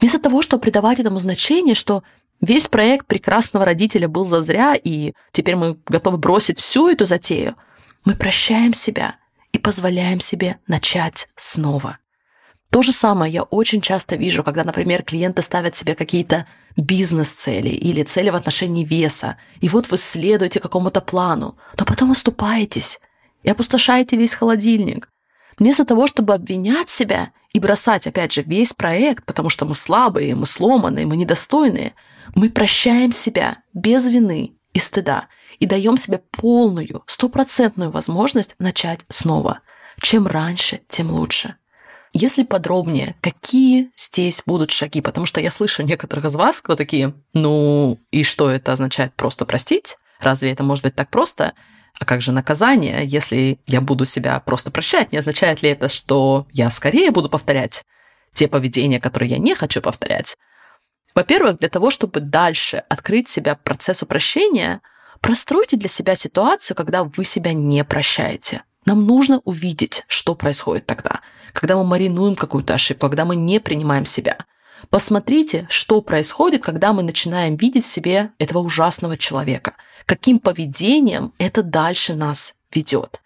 Вместо 0.00 0.18
того, 0.18 0.42
чтобы 0.42 0.62
придавать 0.62 0.98
этому 0.98 1.20
значение, 1.20 1.76
что 1.76 2.02
весь 2.40 2.66
проект 2.66 3.06
прекрасного 3.06 3.64
родителя 3.64 4.08
был 4.08 4.24
зазря, 4.24 4.74
и 4.74 5.12
теперь 5.30 5.54
мы 5.54 5.78
готовы 5.86 6.18
бросить 6.18 6.58
всю 6.58 6.88
эту 6.88 7.04
затею, 7.04 7.54
мы 8.04 8.16
прощаем 8.16 8.74
себя 8.74 9.14
и 9.52 9.58
позволяем 9.58 10.18
себе 10.18 10.58
начать 10.66 11.28
снова. 11.36 11.98
То 12.70 12.82
же 12.82 12.90
самое 12.90 13.32
я 13.32 13.44
очень 13.44 13.80
часто 13.80 14.16
вижу, 14.16 14.42
когда, 14.42 14.64
например, 14.64 15.04
клиенты 15.04 15.40
ставят 15.40 15.76
себе 15.76 15.94
какие-то 15.94 16.48
бизнес-цели 16.76 17.68
или 17.68 18.02
цели 18.02 18.30
в 18.30 18.34
отношении 18.34 18.84
веса, 18.84 19.36
и 19.60 19.68
вот 19.68 19.88
вы 19.88 19.98
следуете 19.98 20.58
какому-то 20.58 21.00
плану, 21.00 21.56
но 21.78 21.84
потом 21.84 22.10
оступаетесь 22.10 22.98
и 23.44 23.50
опустошаете 23.50 24.16
весь 24.16 24.34
холодильник. 24.34 25.08
Вместо 25.58 25.84
того, 25.84 26.06
чтобы 26.06 26.34
обвинять 26.34 26.90
себя 26.90 27.32
и 27.52 27.58
бросать, 27.58 28.06
опять 28.06 28.32
же, 28.32 28.42
весь 28.42 28.74
проект, 28.74 29.24
потому 29.24 29.48
что 29.48 29.64
мы 29.64 29.74
слабые, 29.74 30.34
мы 30.34 30.46
сломанные, 30.46 31.06
мы 31.06 31.16
недостойные, 31.16 31.94
мы 32.34 32.50
прощаем 32.50 33.12
себя 33.12 33.58
без 33.72 34.06
вины 34.06 34.54
и 34.72 34.78
стыда 34.78 35.28
и 35.58 35.66
даем 35.66 35.96
себе 35.96 36.20
полную, 36.30 37.02
стопроцентную 37.06 37.90
возможность 37.90 38.54
начать 38.58 39.00
снова. 39.08 39.60
Чем 40.02 40.26
раньше, 40.26 40.80
тем 40.88 41.10
лучше. 41.10 41.56
Если 42.12 42.44
подробнее, 42.44 43.16
какие 43.20 43.90
здесь 43.96 44.42
будут 44.46 44.70
шаги? 44.70 45.00
Потому 45.00 45.26
что 45.26 45.40
я 45.40 45.50
слышу 45.50 45.82
некоторых 45.82 46.26
из 46.26 46.34
вас, 46.34 46.60
кто 46.60 46.76
такие, 46.76 47.14
ну 47.32 47.98
и 48.10 48.22
что 48.22 48.50
это 48.50 48.72
означает 48.72 49.14
просто 49.14 49.44
простить? 49.44 49.96
Разве 50.20 50.52
это 50.52 50.62
может 50.62 50.84
быть 50.84 50.94
так 50.94 51.10
просто? 51.10 51.54
А 51.98 52.04
как 52.04 52.20
же 52.22 52.32
наказание, 52.32 53.06
если 53.06 53.58
я 53.66 53.80
буду 53.80 54.04
себя 54.04 54.40
просто 54.40 54.70
прощать? 54.70 55.12
Не 55.12 55.18
означает 55.18 55.62
ли 55.62 55.70
это, 55.70 55.88
что 55.88 56.46
я 56.52 56.70
скорее 56.70 57.10
буду 57.10 57.28
повторять 57.28 57.84
те 58.34 58.48
поведения, 58.48 59.00
которые 59.00 59.30
я 59.30 59.38
не 59.38 59.54
хочу 59.54 59.80
повторять? 59.80 60.36
Во-первых, 61.14 61.58
для 61.58 61.70
того, 61.70 61.90
чтобы 61.90 62.20
дальше 62.20 62.84
открыть 62.88 63.28
себя 63.28 63.54
процессу 63.54 64.04
прощения, 64.04 64.82
простройте 65.20 65.76
для 65.76 65.88
себя 65.88 66.14
ситуацию, 66.14 66.76
когда 66.76 67.04
вы 67.04 67.24
себя 67.24 67.54
не 67.54 67.82
прощаете. 67.84 68.62
Нам 68.84 69.06
нужно 69.06 69.40
увидеть, 69.44 70.04
что 70.08 70.34
происходит 70.34 70.86
тогда 70.86 71.20
когда 71.56 71.76
мы 71.76 71.84
маринуем 71.84 72.36
какую-то 72.36 72.74
ошибку, 72.74 73.08
когда 73.08 73.24
мы 73.24 73.34
не 73.34 73.58
принимаем 73.60 74.04
себя. 74.04 74.36
Посмотрите, 74.90 75.66
что 75.70 76.02
происходит, 76.02 76.62
когда 76.62 76.92
мы 76.92 77.02
начинаем 77.02 77.56
видеть 77.56 77.84
в 77.84 77.88
себе 77.88 78.30
этого 78.38 78.58
ужасного 78.58 79.16
человека. 79.16 79.74
Каким 80.06 80.38
поведением 80.38 81.32
это 81.38 81.62
дальше 81.62 82.14
нас 82.14 82.54
ведет. 82.72 83.20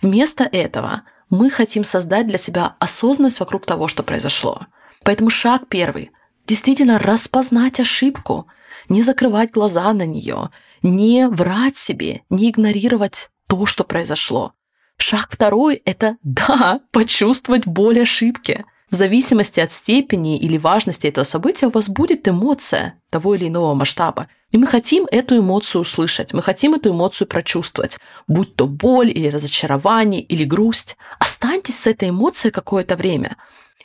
Вместо 0.00 0.44
этого 0.44 1.02
мы 1.30 1.50
хотим 1.50 1.82
создать 1.82 2.28
для 2.28 2.38
себя 2.38 2.76
осознанность 2.78 3.40
вокруг 3.40 3.66
того, 3.66 3.88
что 3.88 4.02
произошло. 4.02 4.66
Поэтому 5.02 5.30
шаг 5.30 5.62
первый– 5.68 6.12
действительно 6.46 6.98
распознать 6.98 7.80
ошибку, 7.80 8.46
не 8.88 9.02
закрывать 9.02 9.50
глаза 9.50 9.92
на 9.92 10.06
нее, 10.06 10.50
не 10.82 11.28
врать 11.28 11.76
себе, 11.76 12.22
не 12.30 12.50
игнорировать 12.50 13.30
то, 13.48 13.66
что 13.66 13.84
произошло. 13.84 14.52
Шаг 14.96 15.28
второй– 15.30 15.76
это, 15.84 16.16
да, 16.22 16.80
почувствовать 16.90 17.66
боль 17.66 18.02
ошибки. 18.02 18.64
В 18.92 18.94
зависимости 18.94 19.58
от 19.58 19.72
степени 19.72 20.36
или 20.36 20.58
важности 20.58 21.06
этого 21.06 21.24
события 21.24 21.66
у 21.66 21.70
вас 21.70 21.88
будет 21.88 22.28
эмоция 22.28 23.00
того 23.10 23.34
или 23.34 23.48
иного 23.48 23.72
масштаба. 23.72 24.28
И 24.50 24.58
мы 24.58 24.66
хотим 24.66 25.06
эту 25.10 25.38
эмоцию 25.38 25.80
услышать, 25.80 26.34
мы 26.34 26.42
хотим 26.42 26.74
эту 26.74 26.90
эмоцию 26.90 27.26
прочувствовать, 27.26 27.98
будь 28.28 28.54
то 28.54 28.66
боль 28.66 29.08
или 29.08 29.28
разочарование 29.28 30.20
или 30.20 30.44
грусть. 30.44 30.98
Останьтесь 31.18 31.78
с 31.78 31.86
этой 31.86 32.10
эмоцией 32.10 32.52
какое-то 32.52 32.96
время. 32.96 33.38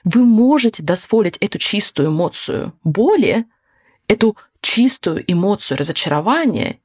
Вы 0.03 0.25
можете 0.25 0.83
дозволить 0.83 1.37
эту 1.37 1.57
чистую 1.57 2.09
эмоцию 2.09 2.73
боли, 2.83 3.45
эту 4.09 4.35
чистую 4.59 5.23
эмоцию 5.31 5.77
разочарования, 5.77 6.79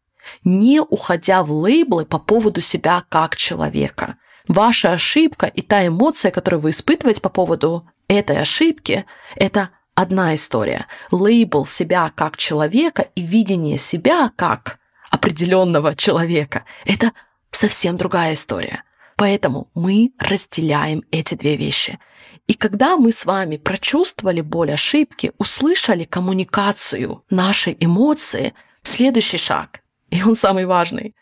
не 0.44 0.80
уходя 0.80 1.42
в 1.42 1.50
лейблы 1.50 2.04
по 2.04 2.20
поводу 2.20 2.60
себя 2.60 3.02
как 3.08 3.34
человека. 3.34 4.16
Ваша 4.46 4.92
ошибка 4.92 5.46
и 5.46 5.60
та 5.60 5.84
эмоция, 5.84 6.30
которую 6.30 6.60
вы 6.60 6.70
испытываете 6.70 7.20
по 7.20 7.28
поводу 7.28 7.88
этой 8.12 8.40
ошибки, 8.40 9.04
это 9.36 9.70
одна 9.94 10.34
история. 10.34 10.86
Лейбл 11.10 11.66
себя 11.66 12.12
как 12.14 12.36
человека 12.36 13.08
и 13.14 13.22
видение 13.22 13.78
себя 13.78 14.30
как 14.36 14.78
определенного 15.10 15.94
человека– 15.94 16.64
это 16.84 17.12
совсем 17.50 17.96
другая 17.96 18.34
история. 18.34 18.84
Поэтому 19.16 19.68
мы 19.74 20.12
разделяем 20.18 21.04
эти 21.10 21.34
две 21.34 21.56
вещи. 21.56 21.98
И 22.46 22.54
когда 22.54 22.96
мы 22.96 23.12
с 23.12 23.24
вами 23.24 23.56
прочувствовали 23.56 24.40
боль 24.40 24.72
ошибки, 24.72 25.32
услышали 25.38 26.04
коммуникацию 26.04 27.24
нашей 27.30 27.76
эмоции, 27.78 28.54
следующий 28.82 29.38
шаг, 29.38 29.82
и 30.10 30.22
он 30.22 30.34
самый 30.34 30.66
важный, 30.66 31.14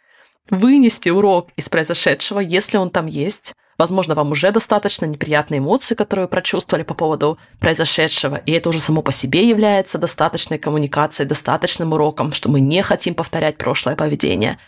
вынести 0.48 1.08
урок 1.08 1.50
из 1.56 1.68
произошедшего, 1.68 2.40
если 2.40 2.76
он 2.76 2.90
там 2.90 3.06
есть. 3.06 3.54
Возможно, 3.80 4.14
вам 4.14 4.32
уже 4.32 4.52
достаточно 4.52 5.06
неприятные 5.06 5.56
эмоции, 5.56 5.94
которые 5.94 6.26
вы 6.26 6.28
прочувствовали 6.28 6.82
по 6.82 6.92
поводу 6.92 7.38
произошедшего, 7.60 8.36
и 8.36 8.52
это 8.52 8.68
уже 8.68 8.78
само 8.78 9.00
по 9.00 9.10
себе 9.10 9.48
является 9.48 9.96
достаточной 9.96 10.58
коммуникацией, 10.58 11.26
достаточным 11.26 11.94
уроком, 11.94 12.34
что 12.34 12.50
мы 12.50 12.60
не 12.60 12.82
хотим 12.82 13.14
повторять 13.14 13.56
прошлое 13.56 13.96
поведение. 13.96 14.58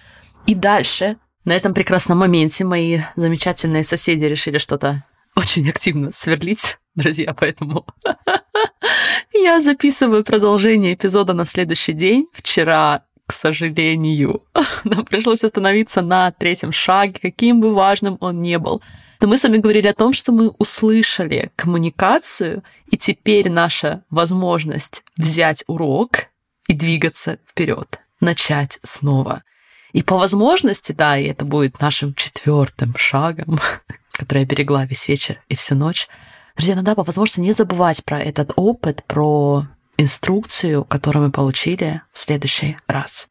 И 0.47 0.55
дальше, 0.55 1.19
на 1.45 1.55
этом 1.55 1.75
прекрасном 1.75 2.21
моменте, 2.21 2.65
мои 2.65 3.01
замечательные 3.15 3.85
соседи 3.85 4.25
решили 4.25 4.57
что-то 4.57 5.05
очень 5.37 5.69
активно 5.69 6.11
сверлить, 6.11 6.79
друзья, 6.95 7.35
поэтому 7.39 7.85
я 9.35 9.61
записываю 9.61 10.25
продолжение 10.25 10.95
эпизода 10.95 11.35
на 11.35 11.45
следующий 11.45 11.93
день. 11.93 12.29
Вчера 12.33 13.03
к 13.27 13.33
сожалению. 13.33 14.43
Нам 14.85 15.05
пришлось 15.05 15.45
остановиться 15.45 16.03
на 16.03 16.31
третьем 16.33 16.73
шаге, 16.73 17.19
каким 17.21 17.61
бы 17.61 17.75
важным 17.75 18.19
он 18.21 18.43
ни 18.43 18.57
был. 18.57 18.83
Но 19.23 19.29
мы 19.29 19.39
с 19.39 19.45
вами 19.45 19.59
говорили 19.59 19.87
о 19.87 19.95
том, 19.95 20.13
что 20.13 20.33
мы 20.33 20.49
услышали 20.59 21.53
коммуникацию, 21.55 22.65
и 22.91 22.97
теперь 22.97 23.49
наша 23.49 24.03
возможность 24.11 25.05
взять 25.17 25.63
урок 25.69 26.27
и 26.67 26.75
двигаться 26.75 27.39
вперед, 27.49 28.01
начать 28.21 28.81
снова. 28.83 29.45
И 29.93 30.03
по 30.03 30.19
возможности, 30.19 30.91
да, 30.91 31.17
и 31.17 31.27
это 31.27 31.45
будет 31.45 31.81
нашим 31.81 32.15
четвертым 32.15 32.97
шагом, 32.97 33.61
который 34.11 34.41
я 34.41 34.45
берегла 34.45 34.87
весь 34.87 35.07
вечер 35.07 35.41
и 35.49 35.55
всю 35.55 35.77
ночь. 35.77 36.09
Друзья, 36.57 36.75
надо 36.75 36.97
по 36.97 37.05
возможности 37.05 37.41
не 37.41 37.53
забывать 37.53 38.05
про 38.05 38.19
этот 38.19 38.51
опыт, 38.57 39.05
про 39.05 39.69
инструкцию, 39.99 40.85
которую 40.85 41.27
мы 41.27 41.31
получили 41.31 42.03
в 42.11 42.19
следующий 42.19 42.77
раз. 42.89 43.29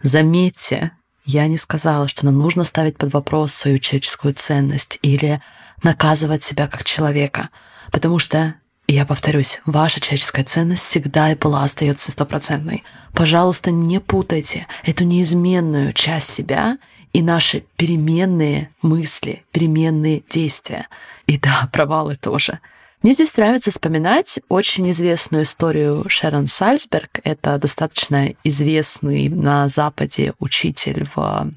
Заметьте, 0.00 0.92
я 1.24 1.46
не 1.46 1.56
сказала, 1.56 2.08
что 2.08 2.24
нам 2.24 2.38
нужно 2.38 2.64
ставить 2.64 2.96
под 2.96 3.12
вопрос 3.12 3.52
свою 3.52 3.78
человеческую 3.78 4.34
ценность 4.34 4.98
или 5.02 5.40
наказывать 5.82 6.42
себя 6.42 6.66
как 6.66 6.84
человека, 6.84 7.50
потому 7.90 8.18
что 8.18 8.54
я 8.86 9.06
повторюсь, 9.06 9.62
ваша 9.64 10.00
человеческая 10.00 10.44
ценность 10.44 10.84
всегда 10.84 11.32
и 11.32 11.34
была 11.34 11.64
остается 11.64 12.12
стопроцентной. 12.12 12.84
Пожалуйста, 13.14 13.70
не 13.70 13.98
путайте 13.98 14.66
эту 14.84 15.04
неизменную 15.04 15.94
часть 15.94 16.30
себя 16.30 16.76
и 17.14 17.22
наши 17.22 17.64
переменные 17.76 18.70
мысли, 18.82 19.44
переменные 19.52 20.22
действия. 20.28 20.88
И 21.26 21.38
да, 21.38 21.70
провалы 21.72 22.16
тоже– 22.16 22.60
мне 23.04 23.12
здесь 23.12 23.36
нравится 23.36 23.70
вспоминать 23.70 24.40
очень 24.48 24.90
известную 24.90 25.42
историю 25.42 26.06
Шерон 26.08 26.46
Сальсберг. 26.46 27.20
Это 27.22 27.58
достаточно 27.58 28.32
известный 28.44 29.28
на 29.28 29.68
Западе 29.68 30.32
учитель 30.38 31.04
в 31.14 31.52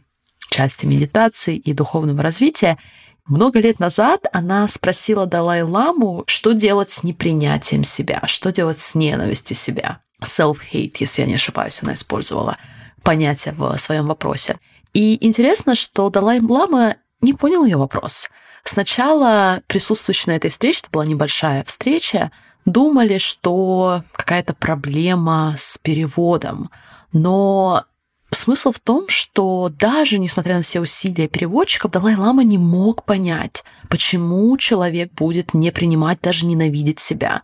части 0.50 0.86
медитации 0.86 1.56
и 1.56 1.72
духовного 1.72 2.22
развития. 2.22 2.77
Много 3.25 3.62
лет 3.62 3.80
назад 3.80 4.25
она 4.34 4.68
спросила 4.68 5.25
Далай-ламу, 5.25 6.25
что 6.27 6.51
делать 6.51 6.92
с 6.92 7.04
непринятием 7.04 7.86
себя, 7.86 8.24
что 8.25 8.51
делать 8.51 8.82
с 8.82 8.94
ненавистью 8.94 9.56
себя. 9.56 10.01
Self-hate, 10.22 10.98
если 11.00 11.22
я 11.22 11.27
не 11.30 11.36
ошибаюсь, 11.36 11.82
она 11.82 11.94
использовала 11.94 12.58
понятие 13.04 13.54
в 13.58 13.77
своем 13.77 14.08
вопросе. 14.08 14.58
И 14.92 15.25
интересно, 15.25 15.75
что 15.75 16.10
Далай-лама 16.10 16.98
не 17.22 17.34
понял 17.34 17.63
ее 17.63 17.77
вопрос– 17.77 18.27
Сначала 18.68 19.62
присутствующие 19.68 20.34
на 20.34 20.36
этой 20.36 20.50
встрече, 20.50 20.82
это 20.82 20.90
была 20.92 21.06
небольшая 21.06 21.64
встреча, 21.64 22.32
думали, 22.66 23.18
что 23.18 24.04
какая-то 24.12 24.54
проблема 24.54 25.56
с 25.58 25.78
переводом. 25.78 26.70
Но 27.14 27.86
смысл 28.30 28.74
в 28.74 28.82
том, 28.82 29.06
что 29.08 29.72
даже 29.80 30.20
несмотря 30.20 30.58
на 30.58 30.64
все 30.64 30.82
усилия 30.82 31.30
переводчиков, 31.30 31.92
Далай-Лама 31.92 32.44
не 32.44 32.58
мог 32.58 33.06
понять, 33.06 33.64
почему 33.88 34.58
человек 34.58 35.14
будет 35.14 35.54
не 35.54 35.72
принимать, 35.72 36.20
даже 36.20 36.46
ненавидеть 36.46 37.00
себя. 37.00 37.44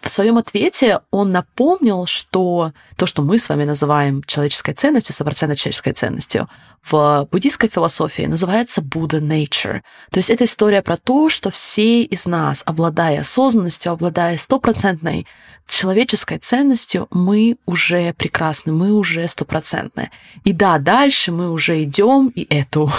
В 0.00 0.08
своем 0.08 0.38
ответе 0.38 1.00
он 1.10 1.30
напомнил, 1.30 2.06
что 2.06 2.72
то, 2.96 3.04
что 3.06 3.20
мы 3.22 3.38
с 3.38 3.48
вами 3.48 3.64
называем 3.64 4.22
человеческой 4.24 4.72
ценностью, 4.72 5.14
стопроцентной 5.14 5.56
человеческой 5.56 5.92
ценностью, 5.92 6.48
в 6.82 7.28
буддийской 7.30 7.68
философии 7.68 8.22
называется 8.22 8.80
Buddha 8.80 9.20
Nature. 9.20 9.82
То 10.10 10.18
есть 10.18 10.30
это 10.30 10.44
история 10.44 10.80
про 10.80 10.96
то, 10.96 11.28
что 11.28 11.50
все 11.50 12.02
из 12.02 12.24
нас, 12.24 12.62
обладая 12.64 13.20
осознанностью, 13.20 13.92
обладая 13.92 14.38
стопроцентной 14.38 15.26
человеческой 15.68 16.38
ценностью 16.38 17.06
мы 17.10 17.56
уже 17.66 18.14
прекрасны, 18.14 18.72
мы 18.72 18.92
уже 18.92 19.28
стопроцентны. 19.28 20.10
И 20.44 20.52
да, 20.52 20.78
дальше 20.78 21.32
мы 21.32 21.50
уже 21.50 21.82
идем 21.84 22.28
и 22.34 22.46
эту 22.48 22.90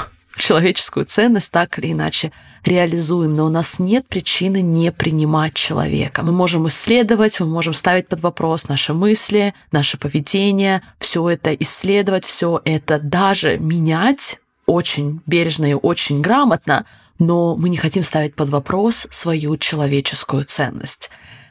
человеческую 0.42 1.06
ценность 1.06 1.52
так 1.52 1.78
или 1.80 1.92
иначе 1.92 2.32
реализуем, 2.66 3.34
но 3.34 3.46
у 3.46 3.50
нас 3.50 3.80
нет 3.80 4.08
причины 4.08 4.62
не 4.62 4.92
принимать 4.92 5.54
человека. 5.54 6.24
Мы 6.24 6.32
можем 6.32 6.68
исследовать, 6.68 7.40
мы 7.40 7.48
можем 7.48 7.74
ставить 7.74 8.08
под 8.08 8.22
вопрос 8.22 8.68
наши 8.68 8.94
мысли, 8.94 9.54
наше 9.72 9.98
поведение, 9.98 10.82
все 11.00 11.28
это 11.30 11.54
исследовать, 11.56 12.26
все 12.26 12.62
это 12.66 13.00
даже 13.00 13.58
менять 13.58 14.40
очень 14.66 15.22
бережно 15.26 15.72
и 15.72 15.74
очень 15.74 16.22
грамотно, 16.22 16.86
но 17.20 17.56
мы 17.56 17.70
не 17.70 17.78
хотим 17.78 18.04
ставить 18.04 18.36
под 18.36 18.50
вопрос 18.50 19.08
свою 19.12 19.58
человеческую 19.58 20.46
ценность. 20.46 21.10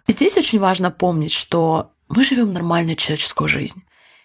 Здесь 0.08 0.36
очень 0.36 0.58
важно 0.58 0.90
помнить, 0.90 1.32
что 1.32 1.92
мы 2.08 2.24
живем 2.24 2.52
нормальную 2.52 2.96
человеческую 2.96 3.48
жизнь 3.48 3.82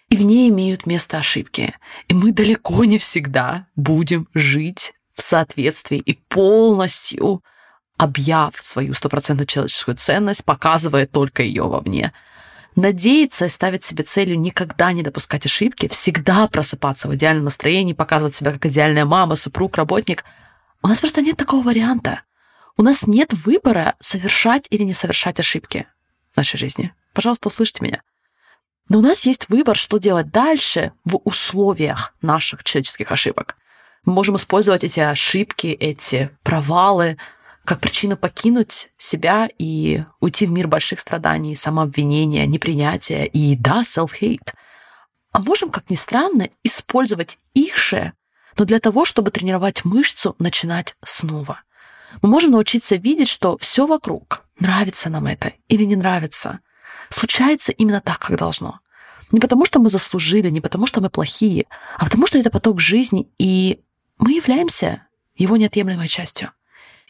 и 0.08 0.16
в 0.16 0.22
ней 0.22 0.48
имеют 0.48 0.86
место 0.86 1.18
ошибки. 1.18 1.74
И 2.08 2.14
мы 2.14 2.32
далеко 2.32 2.84
не 2.84 2.98
всегда 2.98 3.66
будем 3.74 4.28
жить 4.34 4.92
в 5.14 5.22
соответствии 5.22 5.98
и 5.98 6.14
полностью 6.14 7.42
объяв 7.96 8.54
свою 8.60 8.94
стопроцентную 8.94 9.46
человеческую 9.46 9.96
ценность, 9.96 10.44
показывая 10.44 11.06
только 11.06 11.42
ее 11.42 11.64
вовне. 11.64 12.12
Надеяться 12.76 13.46
и 13.46 13.48
ставить 13.48 13.84
себе 13.84 14.04
целью 14.04 14.38
никогда 14.38 14.92
не 14.92 15.02
допускать 15.02 15.46
ошибки, 15.46 15.88
всегда 15.88 16.46
просыпаться 16.46 17.08
в 17.08 17.14
идеальном 17.14 17.44
настроении, 17.44 17.94
показывать 17.94 18.34
себя 18.34 18.52
как 18.52 18.66
идеальная 18.66 19.06
мама, 19.06 19.34
супруг, 19.34 19.76
работник. 19.76 20.24
У 20.82 20.88
нас 20.88 21.00
просто 21.00 21.22
нет 21.22 21.38
такого 21.38 21.62
варианта. 21.64 22.20
У 22.76 22.82
нас 22.82 23.06
нет 23.06 23.32
выбора 23.32 23.94
совершать 23.98 24.66
или 24.68 24.82
не 24.82 24.92
совершать 24.92 25.40
ошибки 25.40 25.86
в 26.34 26.36
нашей 26.36 26.58
жизни. 26.58 26.92
Пожалуйста, 27.14 27.48
услышьте 27.48 27.82
меня. 27.82 28.02
Но 28.88 28.98
у 28.98 29.02
нас 29.02 29.26
есть 29.26 29.48
выбор, 29.48 29.76
что 29.76 29.98
делать 29.98 30.30
дальше 30.30 30.92
в 31.04 31.20
условиях 31.24 32.14
наших 32.22 32.62
человеческих 32.62 33.10
ошибок. 33.10 33.56
Мы 34.04 34.12
можем 34.12 34.36
использовать 34.36 34.84
эти 34.84 35.00
ошибки, 35.00 35.66
эти 35.66 36.30
провалы 36.42 37.16
как 37.64 37.80
причину 37.80 38.16
покинуть 38.16 38.90
себя 38.96 39.48
и 39.58 40.04
уйти 40.20 40.46
в 40.46 40.52
мир 40.52 40.68
больших 40.68 41.00
страданий, 41.00 41.56
самообвинения, 41.56 42.46
непринятия 42.46 43.24
и, 43.24 43.56
да, 43.56 43.82
self-hate. 43.82 44.54
А 45.32 45.40
можем, 45.40 45.70
как 45.70 45.90
ни 45.90 45.96
странно, 45.96 46.48
использовать 46.62 47.38
их 47.54 47.76
же, 47.76 48.12
но 48.56 48.64
для 48.64 48.78
того, 48.78 49.04
чтобы 49.04 49.32
тренировать 49.32 49.84
мышцу, 49.84 50.36
начинать 50.38 50.94
снова. 51.04 51.60
Мы 52.22 52.28
можем 52.28 52.52
научиться 52.52 52.94
видеть, 52.94 53.28
что 53.28 53.58
все 53.58 53.86
вокруг, 53.86 54.44
нравится 54.60 55.10
нам 55.10 55.26
это 55.26 55.52
или 55.68 55.84
не 55.84 55.96
нравится, 55.96 56.60
случается 57.10 57.72
именно 57.72 58.00
так, 58.00 58.18
как 58.18 58.38
должно. 58.38 58.80
Не 59.32 59.40
потому, 59.40 59.64
что 59.64 59.80
мы 59.80 59.90
заслужили, 59.90 60.50
не 60.50 60.60
потому, 60.60 60.86
что 60.86 61.00
мы 61.00 61.10
плохие, 61.10 61.66
а 61.98 62.04
потому, 62.04 62.26
что 62.26 62.38
это 62.38 62.50
поток 62.50 62.80
жизни, 62.80 63.28
и 63.38 63.80
мы 64.18 64.32
являемся 64.32 65.06
его 65.34 65.56
неотъемлемой 65.56 66.08
частью. 66.08 66.52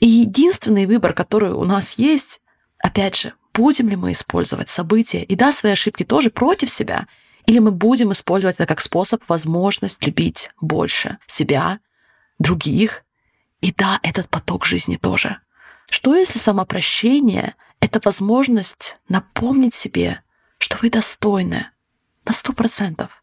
И 0.00 0.07
единственный 0.07 0.87
выбор, 0.87 1.12
который 1.12 1.53
у 1.53 1.65
нас 1.65 1.95
есть, 1.99 2.43
опять 2.79 3.17
же, 3.17 3.35
будем 3.55 3.88
ли 3.88 3.97
мы 3.97 4.12
использовать 4.12 4.69
события 4.69 5.23
и 5.23 5.37
да, 5.37 5.53
свои 5.53 5.73
ошибки 5.73 6.05
тоже 6.05 6.31
против 6.31 6.71
себя, 6.71 7.07
или 7.47 7.59
мы 7.59 7.71
будем 7.71 8.12
использовать 8.12 8.57
это 8.57 8.67
как 8.67 8.81
способ, 8.81 9.23
возможность 9.29 10.05
любить 10.05 10.50
больше 10.61 11.19
себя, 11.26 11.79
других, 12.38 13.05
и 13.61 13.73
да, 13.73 14.00
этот 14.03 14.29
поток 14.29 14.65
жизни 14.67 14.97
тоже. 14.97 15.38
Что 15.88 16.15
если 16.15 16.38
самопрощение— 16.38 17.55
это 17.80 18.00
возможность 18.04 18.97
напомнить 19.09 19.75
себе, 19.75 20.23
что 20.59 20.78
вы 20.80 20.90
достойны 20.90 21.71
на 22.25 22.33
сто 22.33 22.52
процентов, 22.52 23.23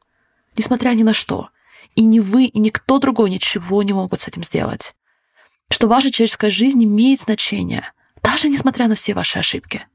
несмотря 0.58 0.92
ни 0.92 1.04
на 1.04 1.14
что, 1.14 1.50
и 1.96 2.04
ни 2.04 2.20
вы, 2.20 2.46
и 2.46 2.60
никто 2.60 3.00
другой 3.00 3.30
ничего 3.30 3.84
не 3.84 3.94
могут 3.94 4.22
с 4.22 4.28
этим 4.28 4.44
сделать. 4.44 4.96
Что 5.70 5.88
ваша 5.88 6.12
человеческая 6.12 6.52
жизнь 6.52 6.84
имеет 6.84 7.22
значение, 7.22 7.92
даже 8.22 8.50
несмотря 8.50 8.88
на 8.88 8.96
все 8.96 9.14
ваши 9.14 9.40
ошибки. 9.40 9.88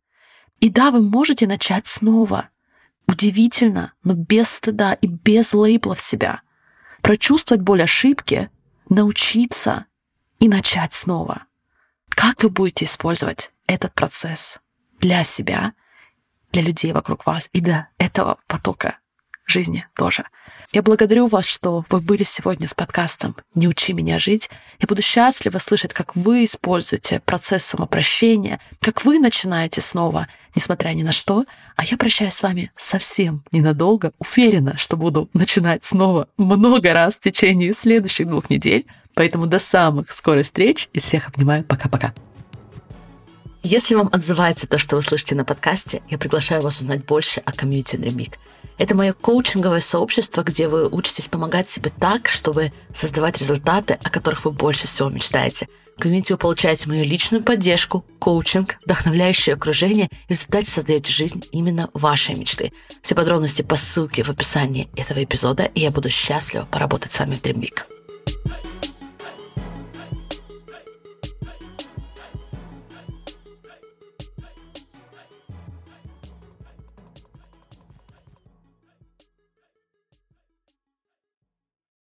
И 0.60 0.70
да, 0.70 0.90
вы 0.90 1.00
можете 1.00 1.46
начать 1.46 1.86
снова. 1.86 2.50
Удивительно, 3.06 3.94
но 4.02 4.14
без 4.14 4.48
стыда 4.48 4.92
и 4.94 5.06
без 5.06 5.54
лейблов 5.54 6.00
себя. 6.00 6.42
Прочувствовать 7.00 7.62
боль 7.62 7.82
ошибки, 7.82 8.50
научиться 8.88 9.86
и 10.40 10.48
начать 10.48 10.94
снова. 10.94 11.44
Как 12.08 12.42
вы 12.42 12.50
будете 12.50 12.84
использовать 12.84 13.52
этот 13.68 13.94
процесс 13.94 14.58
для 14.98 15.22
себя, 15.22 15.74
для 16.50 16.62
людей 16.62 16.92
вокруг 16.92 17.26
вас 17.26 17.48
и 17.52 17.60
для 17.60 17.88
этого 17.98 18.38
потока 18.48 18.98
жизни 19.46 19.86
тоже. 19.94 20.24
Я 20.72 20.82
благодарю 20.82 21.28
вас, 21.28 21.46
что 21.46 21.84
вы 21.88 22.00
были 22.00 22.24
сегодня 22.24 22.68
с 22.68 22.74
подкастом 22.74 23.36
«Не 23.54 23.68
учи 23.68 23.94
меня 23.94 24.18
жить». 24.18 24.50
Я 24.80 24.86
буду 24.86 25.00
счастлива 25.00 25.56
слышать, 25.58 25.94
как 25.94 26.14
вы 26.14 26.44
используете 26.44 27.20
процесс 27.20 27.64
самопрощения, 27.64 28.60
как 28.80 29.04
вы 29.04 29.18
начинаете 29.18 29.80
снова, 29.80 30.28
несмотря 30.54 30.90
ни 30.90 31.02
на 31.02 31.12
что. 31.12 31.46
А 31.76 31.84
я 31.84 31.96
прощаюсь 31.96 32.34
с 32.34 32.42
вами 32.42 32.70
совсем 32.76 33.44
ненадолго. 33.50 34.12
Уверена, 34.18 34.76
что 34.76 34.98
буду 34.98 35.30
начинать 35.32 35.84
снова 35.84 36.28
много 36.36 36.92
раз 36.92 37.14
в 37.14 37.20
течение 37.20 37.72
следующих 37.72 38.28
двух 38.28 38.50
недель. 38.50 38.86
Поэтому 39.14 39.46
до 39.46 39.58
самых 39.58 40.12
скорых 40.12 40.44
встреч 40.44 40.90
и 40.92 41.00
всех 41.00 41.28
обнимаю. 41.28 41.64
Пока-пока. 41.64 42.12
Если 43.62 43.94
вам 43.94 44.08
отзывается 44.12 44.66
то, 44.66 44.78
что 44.78 44.96
вы 44.96 45.02
слышите 45.02 45.34
на 45.34 45.44
подкасте, 45.44 46.02
я 46.08 46.16
приглашаю 46.16 46.62
вас 46.62 46.80
узнать 46.80 47.04
больше 47.04 47.40
о 47.44 47.52
комьюнити 47.52 47.96
Dream 47.96 48.32
Это 48.78 48.94
мое 48.94 49.12
коучинговое 49.12 49.80
сообщество, 49.80 50.42
где 50.42 50.68
вы 50.68 50.88
учитесь 50.88 51.26
помогать 51.26 51.68
себе 51.68 51.90
так, 51.90 52.28
чтобы 52.28 52.72
создавать 52.94 53.38
результаты, 53.38 53.98
о 54.02 54.10
которых 54.10 54.44
вы 54.44 54.52
больше 54.52 54.86
всего 54.86 55.10
мечтаете. 55.10 55.68
В 55.96 56.00
комьюнити 56.00 56.30
вы 56.30 56.38
получаете 56.38 56.88
мою 56.88 57.04
личную 57.04 57.42
поддержку, 57.42 58.04
коучинг, 58.20 58.78
вдохновляющее 58.84 59.54
окружение 59.54 60.06
и 60.06 60.26
в 60.28 60.30
результате 60.30 60.70
создаете 60.70 61.12
жизнь 61.12 61.42
именно 61.50 61.90
вашей 61.92 62.36
мечты. 62.36 62.72
Все 63.02 63.16
подробности 63.16 63.62
по 63.62 63.74
ссылке 63.74 64.22
в 64.22 64.28
описании 64.28 64.88
этого 64.94 65.24
эпизода, 65.24 65.64
и 65.64 65.80
я 65.80 65.90
буду 65.90 66.08
счастлива 66.08 66.68
поработать 66.70 67.10
с 67.10 67.18
вами 67.18 67.34
в 67.34 67.42
Dream 67.42 67.68